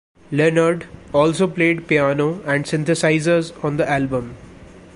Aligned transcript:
Leonard 0.31 0.87
also 1.13 1.47
played 1.47 1.87
piano 1.87 2.41
and 2.41 2.65
synthesizers 2.65 3.53
on 3.63 3.77
the 3.77 3.87
album. 3.87 4.35